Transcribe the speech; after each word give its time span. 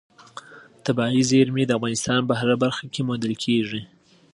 طبیعي 0.85 1.21
زیرمې 1.29 1.63
د 1.65 1.71
افغانستان 1.77 2.19
په 2.29 2.33
هره 2.39 2.55
برخه 2.63 2.83
کې 2.93 3.01
موندل 3.07 3.33
کېږي. 3.43 3.81